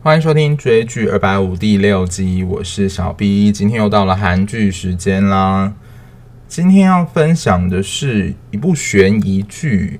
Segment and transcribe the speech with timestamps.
[0.00, 5.74] 欢迎收听追剧二百五第六集，我是小 B，今天又到了韩剧时间啦。
[6.46, 9.98] 今天要分享的是一部悬疑剧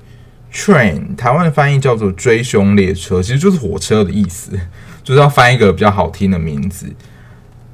[0.56, 4.52] 《Train》，台湾的翻译叫做《追凶列车》，其实就是火车的意思，
[5.02, 6.86] 就是要翻一个比较好听的名字。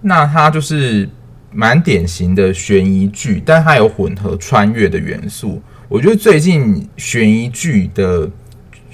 [0.01, 1.07] 那它就是
[1.53, 5.61] 蛮典型的悬疑剧，但它有混合穿越的元素。
[5.91, 8.29] 我觉得最近悬疑剧的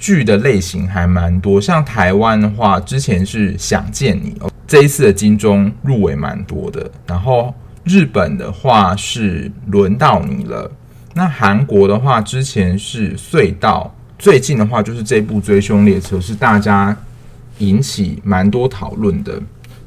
[0.01, 6.89] 剧的类型还蛮多，像台湾的话，之前是想见你哦，这一次的金钟入围蛮多的。
[7.05, 10.69] 然后日本的话是轮到你了，
[11.13, 16.97] 那韩国的话之前是隧道，最近的话就是这部追凶列车是大家
[17.59, 19.39] 引起蛮多讨论的。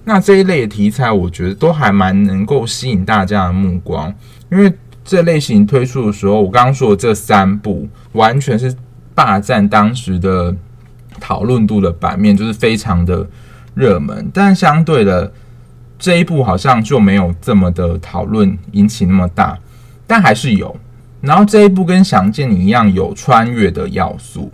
[0.04, 4.15] 那这一类的题材，我觉得都还蛮能够吸引大家的目光，
[4.52, 4.73] 因为
[5.04, 8.73] 这类型推出的时候，我刚刚说的这三部完全是。
[9.14, 10.54] 霸占当时的
[11.20, 13.24] 讨论度的版面，就是非常的
[13.74, 15.32] 热门，但相对的
[15.98, 19.57] 这一部好像就没有这么的讨论引起那么大，
[20.07, 20.76] 但还是有。
[21.20, 24.52] 然后这一部跟想见你一样有穿越的要素，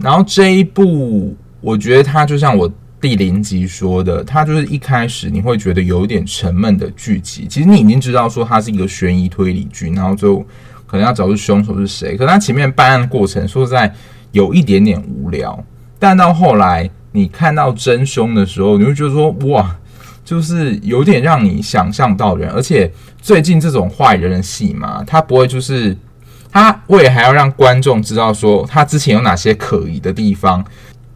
[0.00, 10.44] 然后这一部我觉得它就像我第零集说的，它就是一开始你会觉得有点沉闷的剧集，其实你已经知道说它是一个悬疑推理剧，然后就。
[10.90, 13.94] 可能要找出凶手是谁，可是他前面办案过程说实在
[14.32, 15.62] 有一点点无聊，
[16.00, 19.76] 但到后来你看到真凶的时候，你会觉得说哇，
[20.24, 22.50] 就是有点让你想象到人。
[22.50, 22.90] 而且
[23.22, 25.96] 最近这种坏人的戏嘛，他不会就是
[26.50, 30.64] 他为了还要让观众知道说他之前有哪些可疑的地方。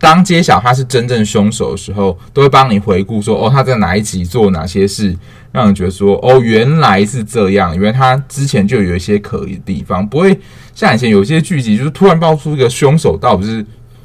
[0.04, 5.16] 当揭晓他是真正凶手的时候，都会帮你回顾说哦，他在哪一集做哪些事，
[5.50, 10.38] 让人觉得说哦，原来是这样，因为他之前就有一些可疑的地方，不会
[10.74, 13.64] 像以前有些剧集就是突然爆出一个凶手到底是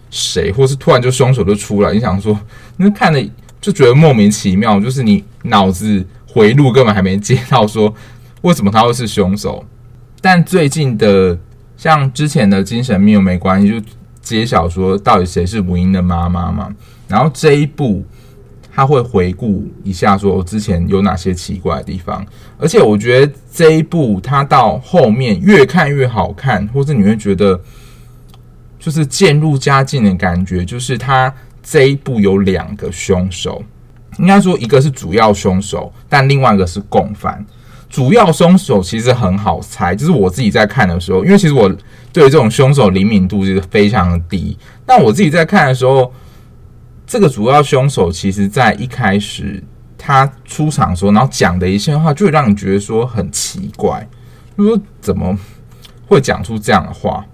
[0.09, 2.39] 谁，或是突然就凶手就出来，你想说
[2.77, 3.21] 那看了
[3.59, 7.93] 就觉得莫名其妙，就是你脑子回路根本还没接到说
[8.43, 9.65] 为什么他会是凶手。
[10.21, 11.37] 但最近的
[11.75, 13.85] 像之前的精神病没关系，就。
[14.21, 16.73] 揭晓说到底谁是吴英的妈妈嘛？
[17.07, 18.05] 然后这一部
[18.71, 22.25] 他会回顾一下，说我之前有哪些奇怪的地方。
[22.57, 27.59] 而且我觉得这一部他到后面越看越好看，或是你会觉得
[28.77, 30.63] 就是渐入佳境的感觉。
[30.63, 33.61] 就是他这一部有两个凶手，
[34.17, 37.43] 应该说一个是主要凶手，但另外一个是共犯。
[37.89, 41.69] 主要凶手其实很好猜，就是我自己在看的时候，因为其实我
[42.11, 44.57] 对这种凶手灵敏度是非常的低。
[44.85, 46.11] 但我自己在看的时候，
[47.05, 49.63] 这个主要凶手其实在一开始
[49.97, 54.07] 他出场的时候，然后讲的一些话，就会让你觉得说很奇怪，
[54.57, 55.37] 就说怎么
[56.07, 57.25] 会讲出这样的话？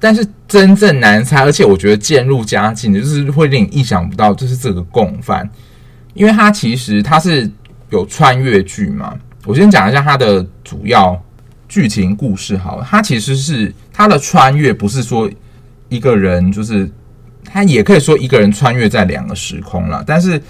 [0.00, 5.48] 但是真正难猜，而且我觉得渐入佳境的，就是会令你意想不到，就是这个共犯，
[6.12, 7.50] 因为他其实他是
[7.88, 9.16] 有穿越剧嘛。
[9.46, 11.18] 我先讲一下他的主要
[11.74, 15.28] 剧情故事好了，它其实是它的穿越不是说
[15.88, 16.88] 一个人，就是
[17.44, 20.40] 它也可以说一个人穿越在两个时空了，但是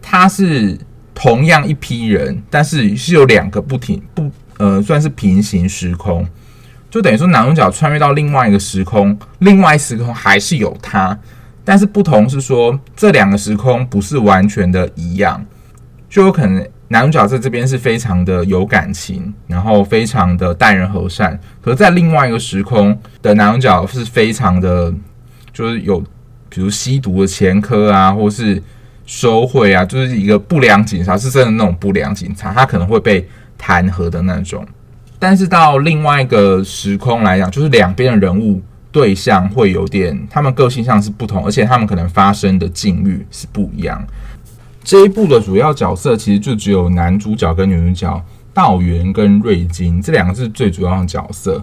[0.00, 0.78] 它是
[1.14, 6.26] 同样一批人，但是是有两个不停不呃算是平行时空，
[6.88, 11.18] 就等于说男主角穿越到另外一个时空，另外时空还是有他，
[11.62, 15.44] 但是不同是说这两个时空不是完全的一样，
[16.08, 16.66] 就有可能。
[16.92, 21.38] 男主角在这边是非常的有感情，然后非常的待人和善。
[21.62, 24.92] 可是，在另外一个时空的男主角是非常的，
[25.52, 26.00] 就是有
[26.48, 28.60] 比如吸毒的前科啊，或是
[29.06, 33.24] 收贿啊，就是一个不良警察，是真的那种不良警察，他可能会被
[33.56, 34.66] 弹劾的那种。
[35.20, 44.04] 但是到另外一个时空来讲，就是两边的人物对象会有点，他们个性上是不同，而且他们可能发生的境遇是不一样。
[44.82, 51.62] 这一部的主要角色其实就只有男主角跟女主角道元跟瑞金这两个是最主要的角色，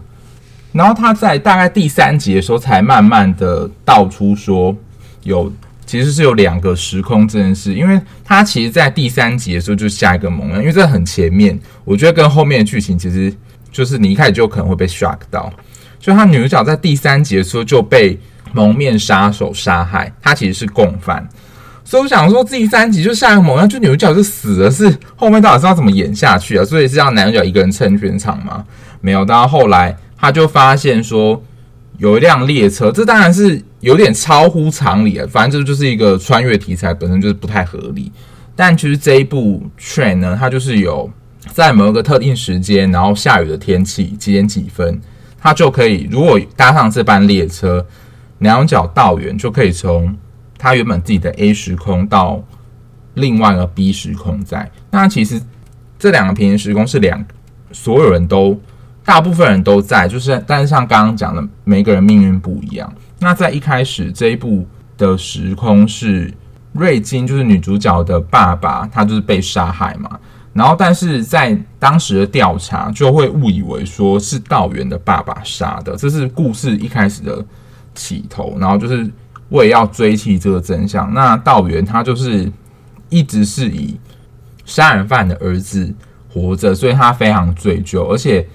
[0.72, 4.75] 然后他在大概第三集的时候才慢慢的道出说
[5.23, 5.51] 有
[5.85, 13.33] 其实是有两个时空这件事，因为他其实在第三集的时候就下一个猛料，因为这很前面，我觉得跟后面的剧情其实
[13.71, 15.51] 就是你一开始就可能会被 shock 到，
[16.00, 18.19] 就他女主角在第三集的时候就被
[18.53, 21.27] 蒙面杀手杀害，他其实是共犯。
[21.88, 26.66] 所以我想说，第三集就下一个猛料，就女主角就死了，是后面到底是要怎么演下去啊？
[26.66, 28.66] 所以是让男主角一个人撑全场吗？
[29.00, 31.42] 没有，到后来他就发现说
[31.98, 35.25] 有一辆列车，这当然是有点超乎常理啊。
[35.31, 38.12] 反正这就是一个穿越题材，本身就是不太合理。
[38.54, 41.10] 但其实这一部 Train 呢，它就是有
[41.54, 45.00] 在某一个特定时间，然后下雨的天气几点几分，
[45.39, 47.86] 它就可以如果搭上这班列车，
[48.39, 50.13] 男主角道元就可以从。
[50.57, 52.44] 他原本自己的 A 时空到
[53.13, 54.69] 另外一个 B 时空在。
[54.92, 55.42] 那其实
[56.00, 57.24] 这两个平行时空是两
[57.71, 58.59] 所有人都
[59.04, 62.92] 大部分人都在，就是但是像刚刚讲的，每个人命运不一样。
[63.19, 64.68] 那在一开始这一部
[64.98, 66.33] 的时空是
[66.74, 70.19] 瑞金，就是女主角的爸爸，他就是被杀害嘛。
[70.53, 77.45] 然后，但是在当时的调查就会误以为说是道元的爸爸杀的，这是故事一开始的
[77.94, 78.57] 起头。
[78.60, 79.07] 然后就是
[79.49, 82.51] 为了要追缉这个真相，那道元他就是
[83.09, 83.99] 一直是以
[84.65, 85.94] 杀人犯的儿子
[86.31, 88.07] 活着，所以他非常追究。
[88.07, 88.47] 而且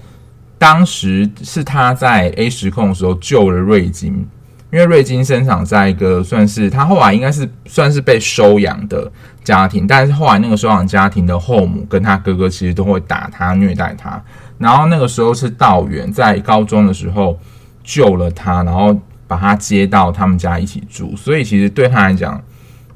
[0.57, 4.27] 当时是他在 A 时空的时候救了瑞金。
[4.71, 9.11] 因为瑞金生长在一个算是他后来应该是算是被收养的
[9.43, 14.19] 家庭，但是后来那个收养家庭的后母跟他哥哥其实都会打他、虐待他。
[14.57, 17.37] 然后那个时候是道元在高中的时候
[17.83, 18.99] 救了他，然后
[19.33, 21.15] 把他接到他们家一起住。
[21.15, 22.41] 所以其实对他来讲，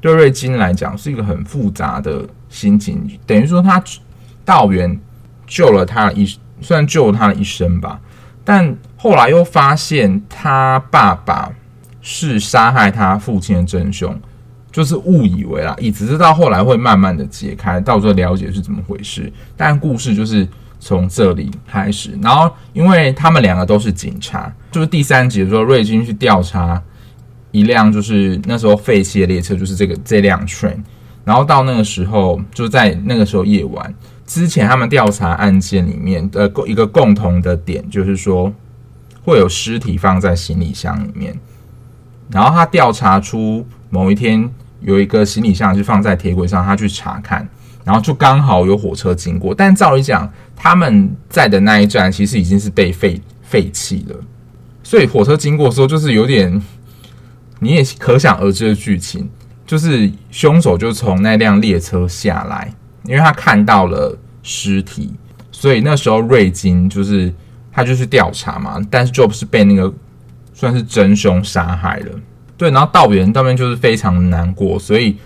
[0.00, 3.08] 对瑞金来讲是一个很复杂的心情。
[3.26, 3.82] 等于说他
[4.44, 4.98] 道元
[5.46, 6.24] 救了他一，
[6.60, 8.00] 虽然救了他的一生吧，
[8.44, 11.50] 但后来又发现他爸爸。
[12.00, 14.18] 是杀害他父亲的真凶，
[14.72, 19.30] 就是误以为啦，一直到后来会慢慢的解开，到时候了解是怎么回事。
[19.58, 22.18] 但故事就是从这里开始。
[22.22, 26.82] 然后，因为他们两个都是警察，就是第三集的时候，瑞金去调查
[27.50, 30.76] 一辆就是那时候废弃的列车，就是这个这辆 train。
[31.24, 33.94] 然后到那个时候，就在那个时候夜晚
[34.26, 38.52] 之前，他们调查案件里面的共一个共同的点，就是说
[39.22, 41.38] 会有尸体放在行李箱里面。
[42.30, 44.48] 然后他调查出某一天
[44.80, 47.46] 有一个行李箱是放在铁轨上，他去查看，
[47.88, 49.54] 然后就刚好有火车经过。
[49.54, 54.16] 但照理讲，他们在的那一站其实已经是被废废弃了，
[54.82, 56.60] 所以火车经过的时候就是有点，
[57.60, 59.26] 你也可想而知的剧情，
[59.66, 62.70] 就是凶手就从那辆列车下来，
[63.04, 65.14] 因为他看到了尸体，
[65.50, 67.32] 所以那时候瑞金就是
[67.72, 69.90] 他就去调查嘛，但是就不是被那个。
[70.54, 72.06] 算是真凶杀害了，
[72.56, 75.16] 对，然后道元那边就是非常难过，所以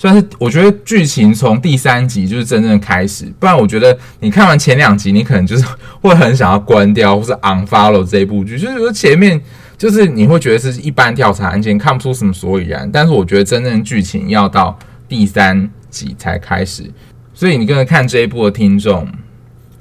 [0.00, 5.64] 算是我觉得剧情从第三集就是真正开始，不然我觉得你看完前两集，你可能就是
[6.00, 9.38] 会很想要关掉或是 unfollow 这一部剧，就是说前面
[9.76, 16.90] 就是你会觉得是一般调查案件，看不出什么所以然，但是我觉得真正剧情要到第三集才开始，
[17.34, 19.06] 所以你跟着看这一部的听众，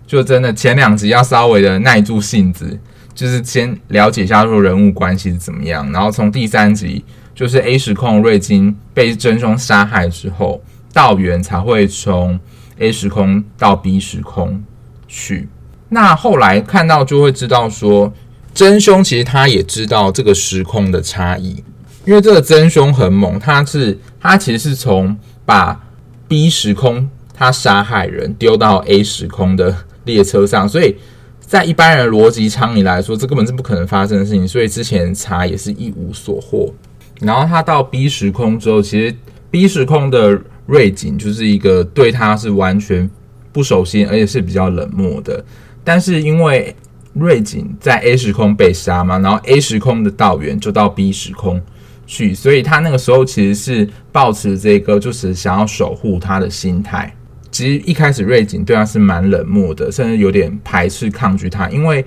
[0.06, 2.77] 就真的前两集要稍微的耐住性子。
[3.16, 7.04] 就是先了解一下说人物关系是怎么样，然后从第三集
[7.40, 12.38] 就是 A 时空瑞金被真凶杀害之后，道元才会从
[12.80, 14.62] A 时空到 B 时空
[15.08, 15.48] 去。
[15.88, 18.12] 那后来看到就会知道说，
[18.54, 21.64] 真凶其实他也知道这个时空的差异，
[22.06, 25.16] 因为这个真凶很猛，他是他其实是从
[25.46, 25.82] 把
[26.28, 30.98] B 时空他杀害人丢到 A 时空的列车上，所以。
[31.40, 36.72] 在一般人逻辑舱里来说，这根本是不可能发生的事情，所以之前查也是一无所获。
[37.19, 39.16] 然后他到 B 时空之后，其实
[39.51, 43.10] B 时空的瑞景就是一个对他是完全
[43.51, 45.44] 不熟悉，而且是比较冷漠的。
[45.83, 46.75] 但是因为
[47.13, 51.62] 瑞景在 A 时空被杀嘛，然后 A 时空的道元就到 B 时空
[52.06, 57.14] 去，所以他那个时候其实是抱持这个就是想要守护他的心态。
[57.52, 61.97] 其实一开始瑞景对他是蛮冷漠的，甚至有点排斥抗拒他，因为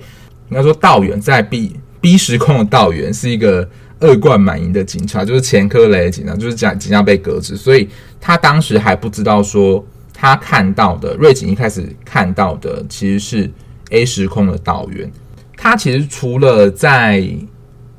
[0.49, 3.69] 应该说道远在 B B 时空的道元是一个
[3.99, 7.87] 恶贯满盈的警察，就是前科累的警察，就是讲即将被革职，所以
[8.19, 13.51] 他当时还不知道说他看到的瑞景一开始看到的其实是
[13.91, 15.11] A 时空的导员。
[15.55, 17.25] 他其实除了在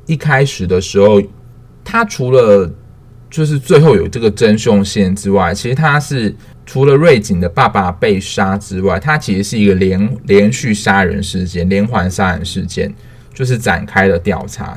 [0.05, 1.21] 一开始的时候，
[1.83, 2.71] 他除了
[3.29, 6.35] 就是最后有这个真凶线之外，其实他是。
[6.67, 12.91] 除了瑞景的爸爸被杀之外，他其实是一个连连续杀人事件、连环杀人事件，
[13.35, 14.75] 就是展开了调查，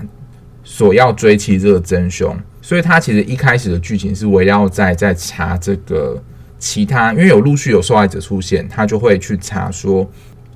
[0.70, 2.36] 所要追缉这个真凶。
[2.60, 6.22] 所以他其实一开始的剧情是围绕在在查这个
[6.58, 10.06] 其他，因为有陆续有受害者出现，他就会去查说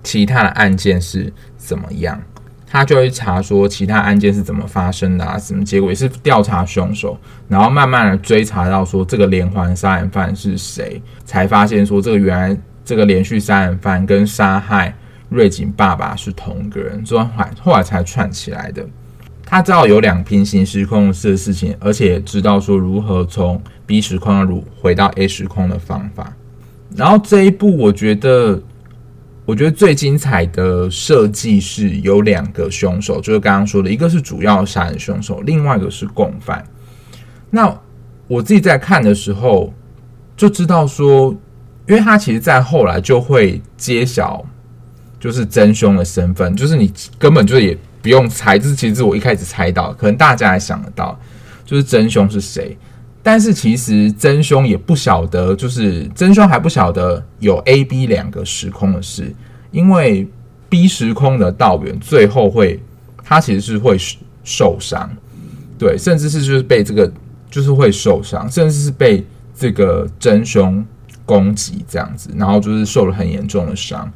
[0.03, 2.21] 其他的案件是怎么样。
[2.67, 14.95] 他就会查说其他案件是怎么发生的啊，什么结果也是调查凶手，然后慢慢的追查到说这个连环杀人犯是谁，才发现说这个原来这个连续杀人犯跟杀害
[15.31, 17.27] 瑞景爸爸是同个人，所以
[17.61, 18.87] 后来才串起来的。
[19.53, 26.35] 他知道有两平行时空的事情，而且知道说如何从 B 时空如回到 A 时空的方法。
[26.97, 28.61] 然后这一部我觉得。
[29.45, 36.65] 我觉得最精彩的设计是有两个凶手，就是刚刚说的，一个是主要杀人凶手，另外一个是共犯。
[37.51, 37.77] 那
[38.29, 39.75] 我自己在看的时候
[40.37, 41.35] 就知道说，
[41.89, 44.47] 因为他其实，在后来就会揭晓，
[45.19, 51.19] 就是真凶的身份，就是你根本就也不用猜，这是其实我一开始猜到，可能大家也想得到，
[51.65, 52.77] 就是真凶是谁。
[53.23, 59.33] 但是其实真凶也不晓得，就是真凶还不晓得有 A、B 两个时空的事，
[59.71, 60.29] 因为
[60.69, 62.83] B 时空的道远最后会，
[63.23, 63.97] 他其实是会
[64.43, 65.09] 受伤，
[65.79, 67.13] 对，甚至是就是被这个
[67.49, 69.25] 就是会受伤，甚至是被
[69.57, 70.85] 这个真凶
[71.25, 74.13] 攻击这样子，然后就是受了很严重的伤，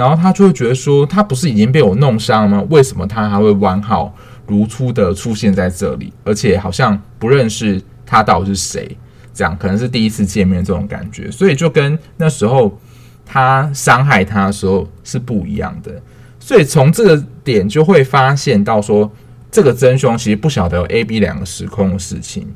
[0.00, 2.66] 然后他就会觉得说，他不是已经被我弄伤了吗？
[2.70, 4.14] 为什么他还会完好
[4.46, 7.78] 如初的出现在这里，而且好像不认识。
[8.06, 8.96] 他到底是谁？
[9.32, 12.76] 这样可能是第一次见面这种感觉，所以就跟那时候
[13.24, 15.92] 他伤害他的时候是不一样的。
[16.40, 19.08] 所以从这个点就会发现到说，
[19.48, 22.48] 这个真凶其实不晓得有 A、B 两个时空的事情。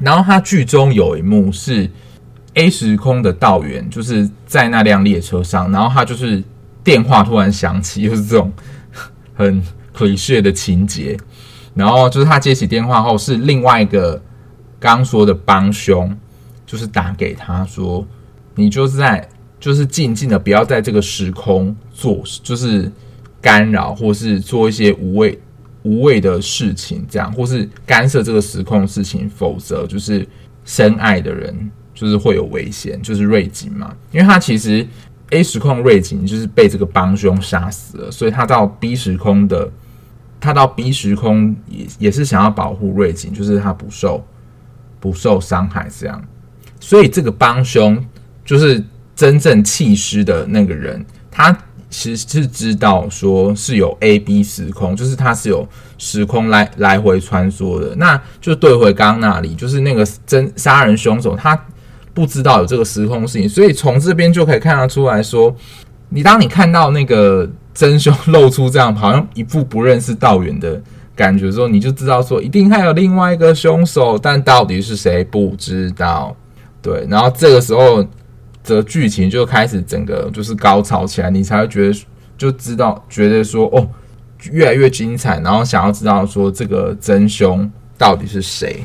[0.00, 1.90] 然后他剧中有一幕是
[2.54, 6.42] A 时空的道元就是在那辆列车上，然后他就是
[6.84, 8.52] 电话突然响起， 又是这种
[9.34, 9.60] 很
[9.96, 11.16] cliché 的情节。
[11.74, 14.22] 然后就是他接起电话后是另外一个。
[14.80, 16.14] 刚说的帮凶，
[16.66, 18.06] 就是打给他说，
[18.54, 19.26] 你就是在，
[19.58, 22.92] 就是静静的，不要在这个时空做，就是
[23.40, 25.40] 干扰或是做一些无谓
[25.84, 30.28] 无谓的事情，这样或是干涉这个时空事情，否则就是
[30.66, 34.86] 深爱的人就是会有危险，就是瑞景嘛，因为他其实
[35.34, 39.70] A 时空瑞景就是被这个帮凶杀死了，所以他到 B 时空的，
[40.40, 44.24] 他到 B 时空也也是想要保护瑞景，就是他不受。
[45.00, 46.24] 不受伤害，这样，
[46.80, 48.02] 所以这个帮凶
[48.42, 48.82] 就是
[49.14, 51.54] 真正弃尸的那个人，他
[51.90, 57.94] 其实是知道说是有 A、B 时空，就是他是有时空来来回穿梭的。
[57.96, 61.54] 那就对回刚刚那里，就是那个真杀人凶手，他
[62.14, 65.54] 不知道有这个时空事情，所以从这边就可以看得出来说，
[66.08, 70.80] 你当你看到那个真凶露出这样，好像一副不认识道远的。
[71.16, 76.34] 感觉时候，你就知道说，一定还有另外一个凶手，但到底是谁不知道。
[76.82, 78.04] 对，然后这个时候
[78.64, 82.04] 的剧情就开始整个就是高潮起来，你才会觉得
[82.36, 83.88] 就知道，觉得说哦，
[84.50, 88.84] 越来越精彩，然后想要知道说这个真凶到底是谁。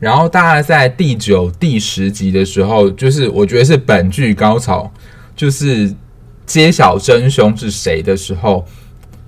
[0.00, 4.90] 然后大概在第九、第十集的时候，就是我觉得是本剧高潮，
[5.34, 5.94] 就是
[6.46, 8.64] 揭晓真凶是谁的时候。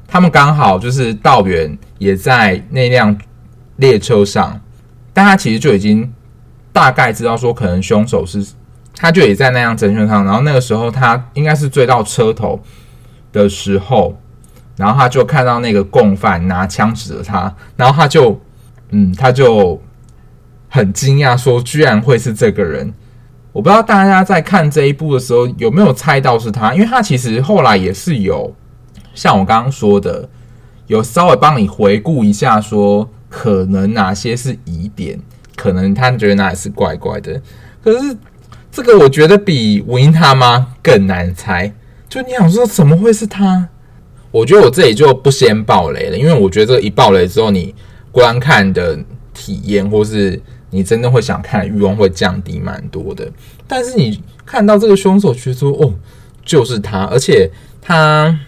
[0.07, 3.17] 他们刚好就是道远也在那辆
[3.77, 4.61] 列车上，
[5.13, 6.13] 但他其实就已经
[6.73, 8.45] 大概知道说可能凶手是，
[8.97, 10.25] 他就也在那辆真凶上。
[10.25, 12.61] 然后那个时候他应该是追到车头
[13.33, 14.17] 的时候，
[14.77, 18.41] 然后他就看到那个共犯拿枪指着他，然后他就
[18.91, 19.81] 嗯，他就
[20.71, 22.95] 很惊讶说居然会是这个人。
[23.53, 28.55] 我不知道大家在看这一部的时候有没有猜到是他，因为他其实后来也是有。
[29.13, 30.29] 像我刚刚说的，
[30.87, 35.19] 有稍微帮你回顾一下，说可能哪些是疑点，
[35.57, 37.43] 可能他觉得哪里是怪怪的。
[37.83, 38.17] 可是
[38.71, 41.75] 这个我觉得比吴英他妈更难猜。
[42.09, 43.69] 就你想说怎么会是他？
[44.31, 47.75] 我觉得我这里就不先爆雷了，因为我觉得这个一爆雷之后，你
[48.13, 48.97] 观看的
[49.35, 53.31] 体验或是你真的会想看欲望会降低蛮多的。
[53.67, 55.95] 但是你看到这个凶手，觉得说哦，
[56.45, 57.51] 就是他，而且
[57.81, 58.39] 他。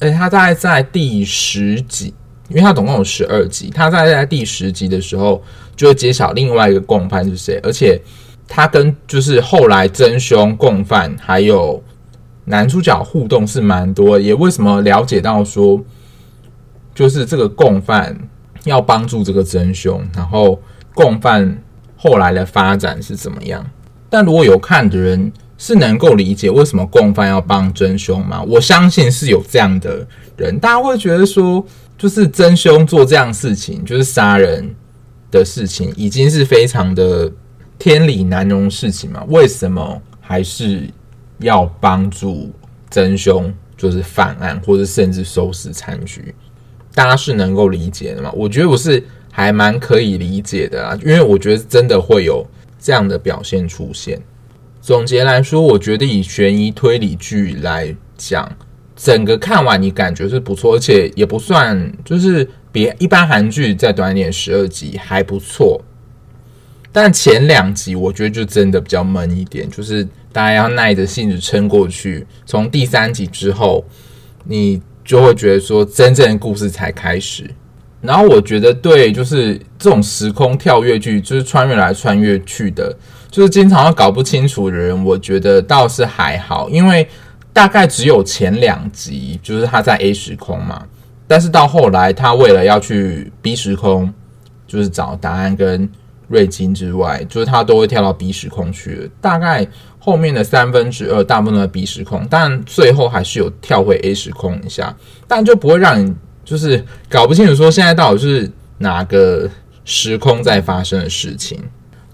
[0.00, 2.12] 而且他大概在第十集，
[2.48, 5.42] 因为他总共有十二集，他在在第十集的时候
[5.76, 7.98] 就会揭晓另外一个共犯是谁，而且
[8.46, 11.82] 他跟就是后来真凶、共犯还有
[12.46, 15.80] 男主角互动是蛮多，也为什么了解到说，
[16.92, 18.18] 就是这个共犯
[18.64, 20.60] 要帮助这个真凶，然后
[20.94, 21.58] 共犯
[21.96, 23.68] 后来的发展是怎么样？
[24.08, 25.32] 但如果有看的人。
[25.56, 28.42] 是能够理解为什么共犯要帮真凶吗？
[28.42, 31.64] 我相信是有这样的人，大家会觉得说，
[31.96, 34.74] 就是真凶做这样事情，就是杀人
[35.30, 37.32] 的事情，已经是非常的
[37.78, 39.24] 天理难容事情嘛？
[39.28, 40.90] 为什么还是
[41.38, 42.52] 要帮助
[42.90, 46.34] 真凶，就是犯案或者甚至收拾残局？
[46.94, 48.30] 大家是能够理解的吗？
[48.34, 49.02] 我觉得我是
[49.36, 52.46] 还蛮可以理解的啊，因为我觉得真的会有
[52.78, 54.16] 这样的表现出现。
[54.80, 58.48] 总结来说，我觉得以悬疑推理剧来讲，
[58.94, 65.82] 整个看完你感觉是不错，而且也不算就是比一般韩剧再短一点，十二集还不错。
[66.92, 72.24] 但前两集我觉得就真的比较闷一点，就是大家要耐着性子撑过去。
[72.46, 73.84] 从第三集之后，
[74.44, 77.50] 你就会觉得说真正的故事才开始。
[78.04, 82.94] 然后我觉得对，就是这种时空跳跃剧，就是穿越来穿越去的，
[83.30, 87.08] 就是经常会搞不清楚的人，我觉得倒是还好，因为
[87.50, 90.84] 大概只有前两集就是他在 A 时空嘛，
[91.26, 94.12] 但是到后来他为了要去 B 时空，
[94.66, 95.88] 就是找答案跟
[96.28, 99.10] 瑞金之外，就是他都会跳到 B 时空去。
[99.18, 99.66] 大概
[99.98, 104.94] 后面的三分之二大部分的 B 时空，但最后还是有跳回 A 时空一下，
[105.26, 106.14] 但就不会让你。
[106.44, 109.48] 就是搞不清楚说现在到底是哪个
[109.84, 111.58] 时空在发生的事情。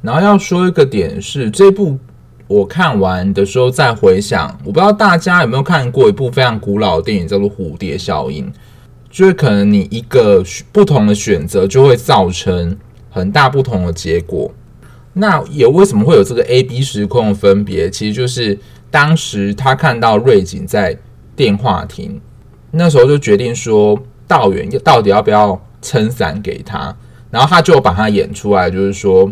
[0.02, 1.98] 然后要说一个点是，这部
[2.46, 8.46] 我看完的时候再回想，我不知道大家有没有看过一部非常古老的电影，叫做《蝴蝶效应》。
[9.10, 12.76] 就是可能你一个不同的选择，就会造成
[13.10, 14.50] 很大不同的结果。
[15.12, 17.90] 那也为什么会有这个 A、B 时空的分别？
[17.90, 18.58] 其实就是
[18.90, 20.96] 当时他看到瑞景在
[21.36, 22.20] 电话亭，
[22.70, 24.02] 那时候就决定说。
[24.30, 26.94] 道远到底要不要撑伞给他？
[27.32, 29.28] 然后他就把他演出来，就是说，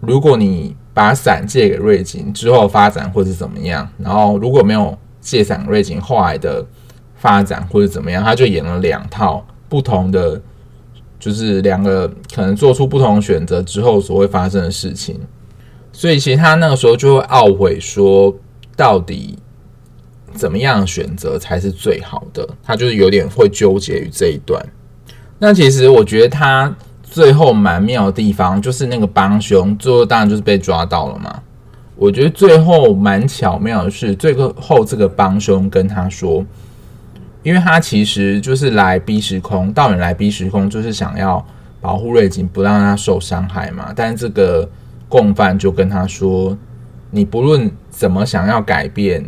[0.00, 3.86] 如果你把伞借给瑞景之后发展或是怎么样？
[3.98, 6.64] 然后如果没有借伞瑞景后来的
[7.14, 8.24] 发展或是怎么样？
[8.24, 10.40] 他就演了两套不同的，
[11.20, 15.20] 就是两个可能做出不同选择之后所会发生的事情。
[15.92, 18.34] 所以其实他那个时候就会懊悔说，
[18.74, 19.38] 到底。
[20.34, 22.48] 怎么样选择才是最好的？
[22.62, 24.64] 他就是有点会纠结于这一段。
[25.38, 31.42] 那其实我觉得他最后蛮妙的地方，就是那个帮凶最后当然就是被抓到了嘛。
[31.96, 36.44] 我觉得最后蛮巧妙的是，最后这个帮凶跟他说，
[37.42, 41.44] 因为他其实就是来 B 时空，道远来 B 时空就是想要
[41.80, 43.92] 保护瑞景，不让他受伤害嘛。
[43.94, 44.68] 但是这个
[45.08, 46.56] 共犯就跟他说，
[47.10, 49.24] 你不论怎么想要改变。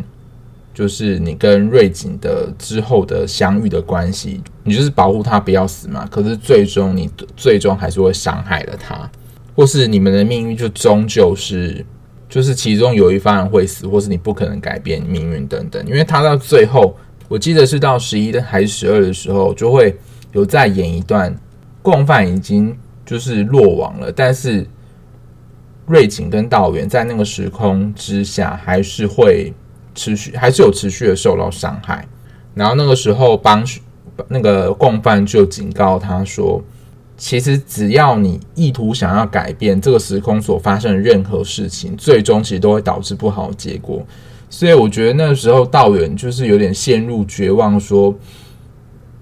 [0.75, 6.05] 就是你跟瑞景的之后的相遇的关系，你就是保护他不要死嘛。
[6.11, 9.09] 可是最终你最终还是会伤害了他，
[9.55, 11.85] 或是你们的命运就终究是，
[12.27, 15.81] 就是其中有一方会死，或是你不可能改变命运等等。
[15.87, 16.93] 因为他到最后，
[17.29, 19.97] 我记得是到十一的还是十二的时候，就会
[20.33, 21.33] 有再演一段，
[21.81, 24.67] 共犯已经就是落网了，但是
[25.85, 29.53] 瑞景跟道远在那个时空之下还是会。
[29.95, 32.05] 持续还是有持续的受到伤害，
[32.53, 33.65] 然后那个时候帮
[34.27, 36.61] 那个共犯就警告他说，
[37.17, 44.05] 其实只要你意图想要改变这个时空所发生的任何事情，最终其实都会导致不好的结果。
[44.49, 48.13] 所以我觉得那个时候道远就是有点陷入绝望，说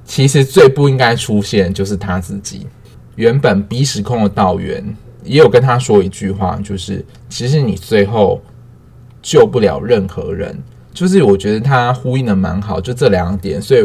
[0.04, 2.68] 其实最不应该出现就是他自己。
[3.16, 4.84] 原本 B 时空的道远
[5.24, 8.42] 也有跟他说一句话，就是其实你最后。
[9.24, 10.56] 救不了任何人，
[10.94, 13.84] 就是我觉得他呼应的蛮好，就这两点，所以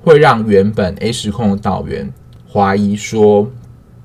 [0.00, 2.10] 会让原本 A 时空的导员
[2.50, 3.48] 怀疑说，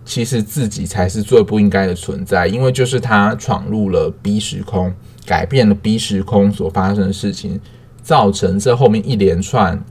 [0.03, 4.93] 其实自己才是最不应该的存在，因为就是他闯入了 B 时空，
[5.25, 7.59] 改变了 B 时空所发生的事情，
[8.01, 9.81] 造成这后面一连串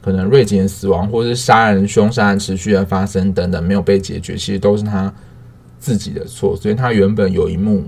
[0.00, 5.12] 可能瑞景的死亡，或是杀人凶杀案持续的发生等等没有被解决，其实都是他
[5.80, 7.84] 自己的错，所以他原本有一幕。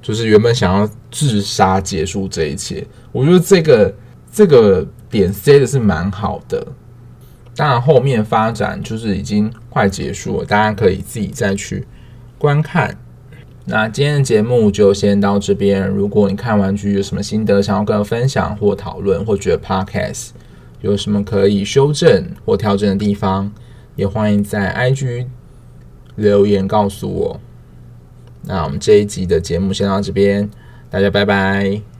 [0.00, 3.94] 就是原本想要自杀结束这一切，我觉得这个
[4.32, 6.66] 这个点塞的是蛮好的。
[7.56, 11.86] 当然后面发展就是已经快结束了，大家可以自己再去
[12.38, 12.96] 观看。
[13.64, 15.86] 那今天的节目就先到这边。
[15.86, 20.28] 如果你看完剧有什么心得想要跟我分享或讨论，或觉得 Podcast
[20.80, 23.52] 有什么可以修正或调整的地方，
[23.96, 25.26] 也欢迎在 IG
[26.14, 27.40] 留言告诉我。
[28.42, 30.48] 那我们这一集的节目先到这边，
[30.90, 31.97] 大家拜拜。